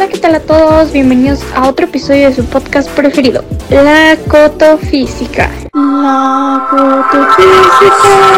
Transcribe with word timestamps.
Hola, 0.00 0.08
¿qué 0.08 0.18
tal 0.18 0.34
a 0.34 0.40
todos? 0.40 0.92
Bienvenidos 0.92 1.44
a 1.54 1.68
otro 1.68 1.84
episodio 1.84 2.30
de 2.30 2.34
su 2.34 2.42
podcast 2.46 2.88
preferido, 2.92 3.44
La 3.68 4.16
Cotofísica. 4.30 5.50
La 5.74 6.66
Cotofísica. 6.70 8.30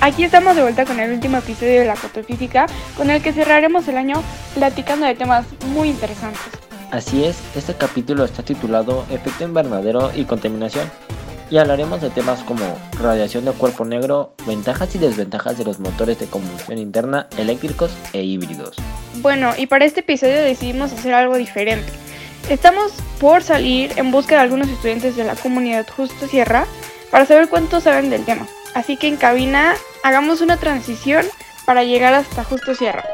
Aquí 0.00 0.24
estamos 0.24 0.56
de 0.56 0.62
vuelta 0.62 0.86
con 0.86 0.98
el 1.00 1.12
último 1.12 1.36
episodio 1.36 1.80
de 1.80 1.86
La 1.86 1.96
Cotofísica, 1.96 2.64
con 2.96 3.10
el 3.10 3.20
que 3.20 3.34
cerraremos 3.34 3.88
el 3.88 3.98
año 3.98 4.22
platicando 4.54 5.04
de 5.04 5.16
temas 5.16 5.44
muy 5.74 5.90
interesantes. 5.90 6.40
Así 6.92 7.22
es, 7.22 7.36
este 7.54 7.74
capítulo 7.74 8.24
está 8.24 8.42
titulado 8.42 9.04
Efecto 9.10 9.44
invernadero 9.44 10.12
y 10.16 10.24
contaminación 10.24 10.90
y 11.50 11.58
hablaremos 11.58 12.00
de 12.00 12.08
temas 12.08 12.42
como 12.42 12.64
radiación 12.98 13.44
de 13.44 13.52
cuerpo 13.52 13.84
negro, 13.84 14.32
ventajas 14.46 14.94
y 14.94 14.98
desventajas 14.98 15.58
de 15.58 15.66
los 15.66 15.78
motores 15.78 16.18
de 16.18 16.26
combustión 16.26 16.78
interna 16.78 17.28
eléctricos 17.36 17.90
e 18.14 18.22
híbridos. 18.22 18.78
Bueno, 19.22 19.52
y 19.56 19.66
para 19.66 19.84
este 19.84 20.00
episodio 20.00 20.36
decidimos 20.42 20.92
hacer 20.92 21.14
algo 21.14 21.36
diferente. 21.36 21.92
Estamos 22.48 22.92
por 23.20 23.42
salir 23.42 23.92
en 23.96 24.10
busca 24.10 24.36
de 24.36 24.42
algunos 24.42 24.68
estudiantes 24.68 25.16
de 25.16 25.24
la 25.24 25.34
comunidad 25.34 25.86
Justo 25.88 26.28
Sierra 26.28 26.66
para 27.10 27.26
saber 27.26 27.48
cuánto 27.48 27.80
saben 27.80 28.10
del 28.10 28.24
tema. 28.24 28.46
Así 28.74 28.96
que 28.96 29.08
en 29.08 29.16
cabina 29.16 29.74
hagamos 30.04 30.42
una 30.42 30.58
transición 30.58 31.24
para 31.64 31.82
llegar 31.82 32.14
hasta 32.14 32.44
Justo 32.44 32.74
Sierra. 32.74 33.04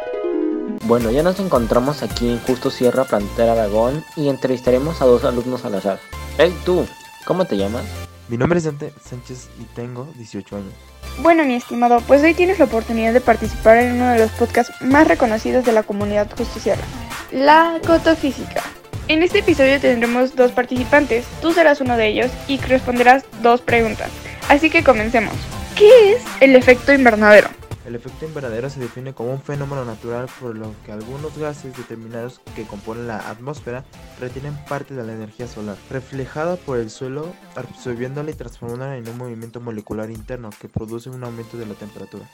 Bueno, 0.85 1.11
ya 1.11 1.23
nos 1.23 1.39
encontramos 1.39 2.03
aquí 2.03 2.29
en 2.29 2.41
Justo 2.41 2.71
Sierra, 2.71 3.05
Plantera 3.05 3.53
Aragón, 3.53 4.05
y 4.17 4.29
entrevistaremos 4.29 5.01
a 5.01 5.07
dos 5.07 5.25
alumnos 5.25 5.65
al 5.65 5.77
azar. 5.77 6.01
Hey 6.37 6.53
tú, 6.65 6.87
¿cómo 7.25 7.45
te 7.45 7.57
llamas? 7.57 7.85
Mi 8.33 8.39
nombre 8.39 8.57
es 8.57 8.65
Dante 8.65 8.95
Sánchez 9.05 9.51
y 9.61 9.65
tengo 9.75 10.09
18 10.17 10.57
años. 10.57 10.73
Bueno, 11.19 11.45
mi 11.45 11.55
estimado, 11.55 12.01
pues 12.01 12.23
hoy 12.23 12.33
tienes 12.33 12.59
la 12.59 12.65
oportunidad 12.65 13.13
de 13.13 13.21
participar 13.21 13.77
en 13.77 13.97
uno 13.97 14.09
de 14.09 14.21
los 14.21 14.31
podcasts 14.31 14.73
más 14.81 15.07
reconocidos 15.07 15.67
de 15.67 15.73
la 15.73 15.83
comunidad 15.83 16.31
Justo 16.35 16.59
Sierra, 16.59 16.81
la 17.31 17.79
Cotofísica. 17.87 18.63
En 19.09 19.23
este 19.23 19.41
episodio 19.41 19.79
tendremos 19.79 20.35
dos 20.35 20.51
participantes, 20.53 21.27
tú 21.43 21.53
serás 21.53 21.83
uno 21.83 21.99
de 21.99 22.09
ellos 22.09 22.31
y 22.49 22.57
responderás 22.57 23.25
dos 23.43 23.61
preguntas. 23.61 24.11
Así 24.49 24.71
que 24.71 24.83
comencemos. 24.83 25.35
¿Qué 25.77 26.15
es 26.15 26.23
el 26.41 26.57
efecto 26.57 26.95
invernadero? 26.95 27.51
El 27.87 27.97
efecto 27.97 28.27
invernadero 28.27 28.71
se 28.71 28.79
define 28.79 29.13
como 29.13 29.33
un 29.33 29.43
fenómeno 29.43 29.85
natural 29.85 30.29
por 30.41 30.57
lo 30.57 30.73
que 30.87 30.93
algunos 30.93 31.37
gases 31.37 31.77
determinados 31.77 32.41
que 32.55 32.65
componen 32.65 33.09
la 33.09 33.19
atmósfera 33.29 33.85
retienen 34.21 34.57
parte 34.69 34.95
de 34.95 35.03
la 35.03 35.13
energía 35.13 35.49
solar, 35.49 35.77
reflejada 35.91 36.57
por 36.57 36.79
el 36.79 36.91
suelo, 36.91 37.33
absorbiéndola 37.57 38.31
y 38.31 38.35
transformándola 38.35 38.97
en 38.97 39.09
un 39.09 39.19
movimiento 39.19 39.61
molecular 39.61 40.11
interno 40.11 40.51
que 40.61 40.69
produce 40.69 41.11
un 41.11 41.25
aumento 41.25 41.57
de 41.57 41.67
la 41.67 41.75
temperatura. 41.75 42.25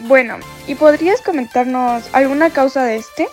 Bueno, 0.00 0.38
¿y 0.68 0.74
podrías 0.74 1.20
comentarnos 1.22 2.04
alguna 2.12 2.50
causa 2.50 2.84
de 2.84 2.96
este? 2.96 3.28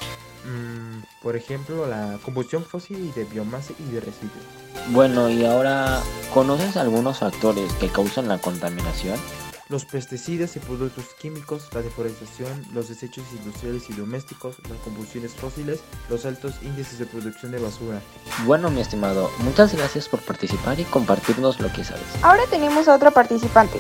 Mm, 0.45 1.03
por 1.21 1.35
ejemplo, 1.35 1.85
la 1.85 2.17
combustión 2.23 2.63
fósil 2.63 3.13
de 3.13 3.25
biomasa 3.25 3.73
y 3.77 3.91
de 3.91 3.99
residuos. 3.99 4.43
Bueno, 4.89 5.29
y 5.29 5.45
ahora, 5.45 5.99
¿conoces 6.33 6.77
algunos 6.77 7.19
factores 7.19 7.71
que 7.73 7.89
causan 7.89 8.27
la 8.27 8.39
contaminación? 8.39 9.19
Los 9.69 9.85
pesticidas 9.85 10.55
y 10.55 10.59
productos 10.59 11.05
químicos, 11.21 11.69
la 11.73 11.81
deforestación, 11.81 12.65
los 12.73 12.89
desechos 12.89 13.25
industriales 13.31 13.89
y 13.89 13.93
domésticos, 13.93 14.57
las 14.69 14.79
combustiones 14.79 15.33
fósiles, 15.33 15.81
los 16.09 16.25
altos 16.25 16.55
índices 16.61 16.99
de 16.99 17.05
producción 17.05 17.51
de 17.51 17.59
basura. 17.59 18.01
Bueno, 18.45 18.69
mi 18.69 18.81
estimado, 18.81 19.29
muchas 19.39 19.75
gracias 19.75 20.09
por 20.09 20.19
participar 20.21 20.79
y 20.79 20.83
compartirnos 20.85 21.59
lo 21.59 21.71
que 21.71 21.83
sabes. 21.83 22.03
Ahora 22.21 22.43
tenemos 22.49 22.87
a 22.87 22.95
otra 22.95 23.11
participante. 23.11 23.79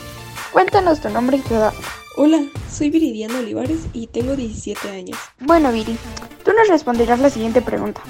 Cuéntanos 0.51 1.01
tu 1.01 1.09
nombre 1.09 1.37
y 1.37 1.41
tu 1.41 1.55
edad. 1.55 1.73
Hola, 2.15 2.45
soy 2.71 2.91
Viridiana 2.91 3.39
Olivares 3.39 3.81
y 3.91 4.07
tengo 4.07 4.35
17 4.35 4.87
años. 4.89 5.17
Bueno, 5.39 5.71
Viri, 5.71 5.97
tú 6.45 6.51
nos 6.53 6.67
responderás 6.67 7.19
la 7.19 7.31
siguiente 7.31 7.61
pregunta. 7.61 8.01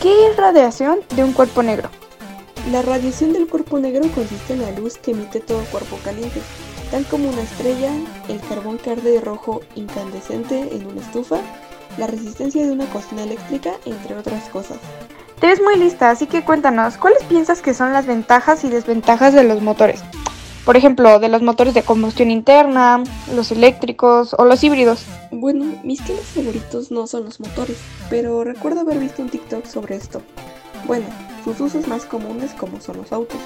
¿Qué 0.00 0.28
es 0.28 0.36
radiación 0.36 1.00
de 1.14 1.22
un 1.22 1.32
cuerpo 1.32 1.62
negro? 1.62 1.90
La 2.72 2.82
radiación 2.82 3.32
del 3.32 3.46
cuerpo 3.46 3.78
negro 3.78 4.08
consiste 4.14 4.54
en 4.54 4.62
la 4.62 4.70
luz 4.72 4.96
que 4.96 5.12
emite 5.12 5.40
todo 5.40 5.64
cuerpo 5.66 5.98
caliente, 6.02 6.40
tal 6.90 7.04
como 7.06 7.28
una 7.28 7.42
estrella, 7.42 7.90
el 8.28 8.40
carbón 8.40 8.78
que 8.78 8.90
arde 8.90 9.10
de 9.10 9.20
rojo 9.20 9.62
incandescente 9.74 10.68
en 10.74 10.86
una 10.86 11.00
estufa, 11.00 11.38
la 11.98 12.06
resistencia 12.06 12.64
de 12.64 12.72
una 12.72 12.86
cocina 12.86 13.22
eléctrica, 13.22 13.72
entre 13.84 14.16
otras 14.16 14.48
cosas. 14.48 14.78
Te 15.40 15.48
ves 15.48 15.60
muy 15.62 15.76
lista, 15.76 16.10
así 16.10 16.26
que 16.26 16.44
cuéntanos, 16.44 16.96
¿cuáles 16.96 17.22
piensas 17.24 17.60
que 17.60 17.74
son 17.74 17.92
las 17.92 18.06
ventajas 18.06 18.64
y 18.64 18.70
desventajas 18.70 19.34
de 19.34 19.44
los 19.44 19.60
motores? 19.60 20.02
Por 20.64 20.76
ejemplo, 20.76 21.20
de 21.20 21.28
los 21.28 21.42
motores 21.42 21.74
de 21.74 21.82
combustión 21.82 22.30
interna, 22.30 23.04
los 23.34 23.52
eléctricos 23.52 24.34
o 24.36 24.44
los 24.44 24.64
híbridos. 24.64 25.04
Bueno, 25.30 25.64
mis 25.84 26.02
temas 26.02 26.24
favoritos 26.24 26.90
no 26.90 27.06
son 27.06 27.24
los 27.24 27.38
motores, 27.38 27.76
pero 28.10 28.42
recuerdo 28.42 28.80
haber 28.80 28.98
visto 28.98 29.22
un 29.22 29.28
TikTok 29.28 29.66
sobre 29.66 29.94
esto. 29.94 30.22
Bueno, 30.86 31.06
sus 31.44 31.60
usos 31.60 31.86
más 31.86 32.04
comunes 32.04 32.52
como 32.52 32.80
son 32.80 32.96
los 32.96 33.12
autos. 33.12 33.38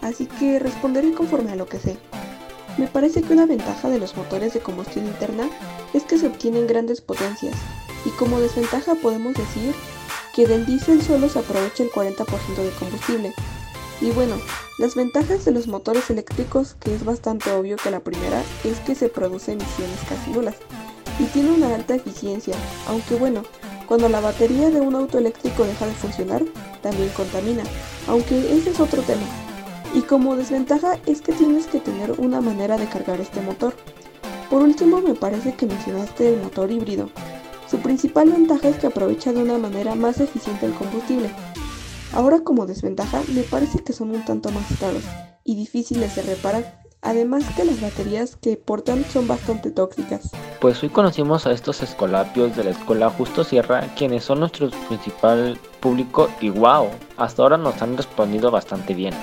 Así 0.00 0.26
que 0.26 0.58
responderé 0.58 1.12
conforme 1.12 1.52
a 1.52 1.56
lo 1.56 1.66
que 1.66 1.78
sé. 1.78 1.98
Me 2.78 2.86
parece 2.86 3.22
que 3.22 3.32
una 3.32 3.46
ventaja 3.46 3.88
de 3.88 3.98
los 3.98 4.16
motores 4.16 4.52
de 4.52 4.60
combustión 4.60 5.06
interna 5.06 5.48
es 5.94 6.02
que 6.02 6.18
se 6.18 6.26
obtienen 6.26 6.66
grandes 6.66 7.00
potencias, 7.00 7.54
y 8.04 8.10
como 8.10 8.38
desventaja 8.38 8.94
podemos 8.96 9.34
decir 9.34 9.74
que 10.34 10.46
del 10.46 10.66
diésel 10.66 11.00
solo 11.00 11.30
se 11.30 11.38
aprovecha 11.38 11.82
el 11.82 11.90
40% 11.90 12.26
de 12.56 12.70
combustible. 12.78 13.34
Y 14.02 14.10
bueno, 14.10 14.36
las 14.78 14.94
ventajas 14.94 15.46
de 15.46 15.52
los 15.52 15.68
motores 15.68 16.10
eléctricos, 16.10 16.76
que 16.78 16.94
es 16.94 17.02
bastante 17.02 17.50
obvio 17.50 17.76
que 17.76 17.90
la 17.90 18.00
primera, 18.00 18.42
es 18.62 18.78
que 18.80 18.94
se 18.94 19.08
produce 19.08 19.52
emisiones 19.52 19.98
casi 20.06 20.30
nulas, 20.32 20.56
y 21.18 21.24
tiene 21.24 21.52
una 21.52 21.74
alta 21.74 21.94
eficiencia, 21.94 22.54
aunque 22.88 23.14
bueno, 23.14 23.42
cuando 23.88 24.10
la 24.10 24.20
batería 24.20 24.68
de 24.68 24.82
un 24.82 24.94
auto 24.94 25.16
eléctrico 25.16 25.64
deja 25.64 25.86
de 25.86 25.94
funcionar, 25.94 26.44
también 26.82 27.08
contamina, 27.16 27.62
aunque 28.06 28.54
ese 28.54 28.70
es 28.70 28.80
otro 28.80 29.00
tema. 29.00 29.45
Y 29.94 30.02
como 30.02 30.36
desventaja 30.36 30.98
es 31.06 31.22
que 31.22 31.32
tienes 31.32 31.66
que 31.66 31.80
tener 31.80 32.12
una 32.18 32.40
manera 32.40 32.76
de 32.76 32.86
cargar 32.86 33.20
este 33.20 33.40
motor. 33.40 33.74
Por 34.50 34.62
último, 34.62 35.00
me 35.00 35.14
parece 35.14 35.54
que 35.54 35.66
mencionaste 35.66 36.34
el 36.34 36.42
motor 36.42 36.70
híbrido. 36.70 37.10
Su 37.70 37.78
principal 37.78 38.30
ventaja 38.30 38.68
es 38.68 38.76
que 38.76 38.86
aprovecha 38.86 39.32
de 39.32 39.42
una 39.42 39.58
manera 39.58 39.94
más 39.94 40.20
eficiente 40.20 40.66
el 40.66 40.74
combustible. 40.74 41.30
Ahora 42.12 42.40
como 42.40 42.66
desventaja, 42.66 43.20
me 43.34 43.42
parece 43.42 43.82
que 43.82 43.92
son 43.92 44.10
un 44.10 44.24
tanto 44.24 44.50
más 44.50 44.64
caros 44.78 45.02
y 45.42 45.56
difíciles 45.56 46.14
de 46.14 46.22
reparar. 46.22 46.80
Además 47.02 47.44
que 47.56 47.64
las 47.64 47.80
baterías 47.80 48.36
que 48.36 48.56
portan 48.56 49.04
son 49.04 49.28
bastante 49.28 49.70
tóxicas. 49.70 50.30
Pues 50.60 50.82
hoy 50.82 50.88
conocimos 50.88 51.46
a 51.46 51.52
estos 51.52 51.82
escolapios 51.82 52.56
de 52.56 52.64
la 52.64 52.70
escuela 52.70 53.10
Justo 53.10 53.44
Sierra, 53.44 53.82
quienes 53.96 54.24
son 54.24 54.40
nuestro 54.40 54.70
principal 54.88 55.58
público 55.80 56.28
y 56.40 56.50
wow, 56.50 56.88
hasta 57.16 57.42
ahora 57.42 57.58
nos 57.58 57.80
han 57.82 57.96
respondido 57.96 58.50
bastante 58.50 58.94
bien. 58.94 59.14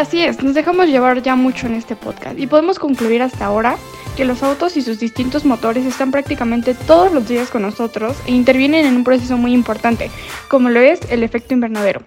Así 0.00 0.22
es, 0.22 0.42
nos 0.42 0.54
dejamos 0.54 0.86
llevar 0.86 1.20
ya 1.20 1.36
mucho 1.36 1.66
en 1.66 1.74
este 1.74 1.94
podcast 1.94 2.38
y 2.38 2.46
podemos 2.46 2.78
concluir 2.78 3.20
hasta 3.20 3.44
ahora 3.44 3.76
que 4.16 4.24
los 4.24 4.42
autos 4.42 4.78
y 4.78 4.80
sus 4.80 4.98
distintos 4.98 5.44
motores 5.44 5.84
están 5.84 6.10
prácticamente 6.10 6.72
todos 6.72 7.12
los 7.12 7.28
días 7.28 7.50
con 7.50 7.60
nosotros 7.60 8.16
e 8.26 8.32
intervienen 8.32 8.86
en 8.86 8.96
un 8.96 9.04
proceso 9.04 9.36
muy 9.36 9.52
importante, 9.52 10.10
como 10.48 10.70
lo 10.70 10.80
es 10.80 11.00
el 11.10 11.22
efecto 11.22 11.52
invernadero, 11.52 12.00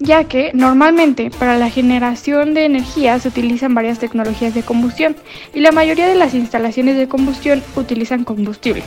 ya 0.00 0.24
que 0.24 0.50
normalmente 0.52 1.30
para 1.30 1.56
la 1.58 1.70
generación 1.70 2.54
de 2.54 2.64
energía 2.64 3.20
se 3.20 3.28
utilizan 3.28 3.72
varias 3.72 4.00
tecnologías 4.00 4.52
de 4.52 4.64
combustión 4.64 5.14
y 5.54 5.60
la 5.60 5.70
mayoría 5.70 6.08
de 6.08 6.16
las 6.16 6.34
instalaciones 6.34 6.96
de 6.96 7.06
combustión 7.06 7.62
utilizan 7.76 8.24
combustible 8.24 8.82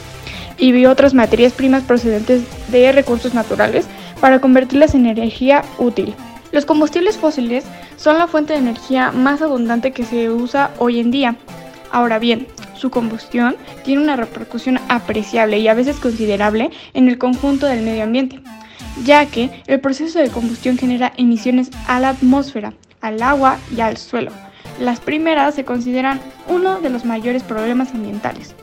y 0.57 0.85
otras 0.87 1.13
materias 1.13 1.53
primas 1.53 1.83
procedentes 1.83 2.43
de 2.69 2.91
recursos 2.91 3.33
naturales 3.33 3.85
para 4.19 4.41
convertirlas 4.41 4.93
en 4.93 5.05
energía 5.05 5.63
útil. 5.77 6.13
Los 6.51 6.65
combustibles 6.65 7.17
fósiles 7.17 7.63
son 7.95 8.17
la 8.17 8.27
fuente 8.27 8.53
de 8.53 8.59
energía 8.59 9.11
más 9.11 9.41
abundante 9.41 9.91
que 9.91 10.03
se 10.03 10.29
usa 10.29 10.71
hoy 10.79 10.99
en 10.99 11.09
día. 11.09 11.35
Ahora 11.91 12.19
bien, 12.19 12.47
su 12.75 12.89
combustión 12.89 13.55
tiene 13.83 14.01
una 14.01 14.17
repercusión 14.17 14.79
apreciable 14.89 15.59
y 15.59 15.67
a 15.67 15.73
veces 15.73 15.97
considerable 15.97 16.71
en 16.93 17.07
el 17.07 17.17
conjunto 17.17 17.67
del 17.67 17.83
medio 17.83 18.03
ambiente, 18.03 18.41
ya 19.05 19.25
que 19.27 19.63
el 19.67 19.79
proceso 19.79 20.19
de 20.19 20.29
combustión 20.29 20.77
genera 20.77 21.13
emisiones 21.15 21.71
a 21.87 21.99
la 21.99 22.09
atmósfera, 22.09 22.73
al 22.99 23.21
agua 23.21 23.57
y 23.75 23.81
al 23.81 23.97
suelo. 23.97 24.31
Las 24.79 24.99
primeras 24.99 25.55
se 25.55 25.63
consideran 25.63 26.19
uno 26.49 26.81
de 26.81 26.89
los 26.89 27.05
mayores 27.05 27.43
problemas 27.43 27.93
ambientales. 27.93 28.55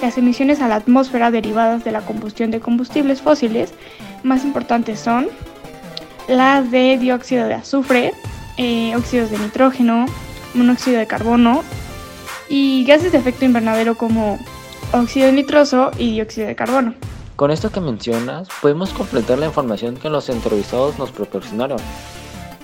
Las 0.00 0.16
emisiones 0.16 0.60
a 0.60 0.68
la 0.68 0.76
atmósfera 0.76 1.30
derivadas 1.30 1.84
de 1.84 1.92
la 1.92 2.00
combustión 2.00 2.50
de 2.50 2.60
combustibles 2.60 3.22
fósiles 3.22 3.74
más 4.22 4.44
importantes 4.44 5.00
son 5.00 5.28
las 6.28 6.70
de 6.70 6.98
dióxido 6.98 7.46
de 7.46 7.54
azufre, 7.54 8.14
eh, 8.56 8.94
óxidos 8.96 9.30
de 9.30 9.38
nitrógeno, 9.38 10.06
monóxido 10.54 10.98
de 10.98 11.06
carbono 11.06 11.62
y 12.48 12.84
gases 12.84 13.12
de 13.12 13.18
efecto 13.18 13.44
invernadero 13.44 13.96
como 13.96 14.38
óxido 14.92 15.30
nitroso 15.32 15.90
y 15.98 16.12
dióxido 16.12 16.46
de 16.46 16.54
carbono. 16.54 16.94
Con 17.36 17.50
esto 17.50 17.70
que 17.70 17.80
mencionas, 17.80 18.48
podemos 18.62 18.90
completar 18.90 19.38
la 19.38 19.46
información 19.46 19.96
que 19.96 20.08
los 20.08 20.28
entrevistados 20.28 20.98
nos 20.98 21.10
proporcionaron. 21.10 21.78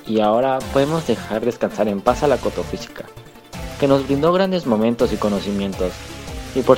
Y 0.07 0.21
ahora 0.21 0.61
podemos 0.73 1.07
dejar 1.07 1.45
descansar 1.45 1.89
en 1.89 2.01
paz 2.01 2.23
a 2.23 2.29
la 2.29 2.37
cotofísica, 2.37 3.05
que 3.79 3.89
nos 3.89 4.07
brindó 4.07 4.33
grandes 4.33 4.67
momentos 4.67 5.13
y 5.13 5.17
conocimientos 5.17 5.93